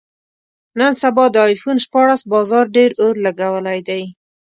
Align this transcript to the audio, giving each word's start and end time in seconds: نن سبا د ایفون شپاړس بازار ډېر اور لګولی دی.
نن 0.79 0.91
سبا 1.01 1.25
د 1.31 1.35
ایفون 1.51 1.77
شپاړس 1.85 2.21
بازار 2.31 2.65
ډېر 2.77 2.91
اور 3.01 3.13
لګولی 3.25 3.79
دی. 3.87 4.03